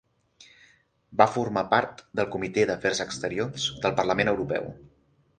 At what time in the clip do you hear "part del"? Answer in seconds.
1.73-2.29